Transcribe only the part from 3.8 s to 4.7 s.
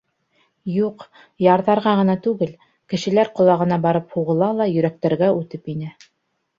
барып һуғыла